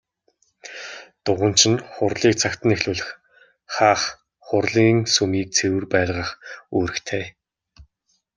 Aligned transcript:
Дуганч 1.23 1.59
нь 1.71 1.83
хурлыг 1.91 2.33
цагт 2.41 2.61
нь 2.65 2.73
эхлүүлэх, 2.75 3.09
хаах, 3.75 4.03
хурлын 4.45 4.97
сүмийг 5.13 5.47
цэвэр 5.57 5.85
байлгах 5.93 6.31
үүрэгтэй. 6.75 7.25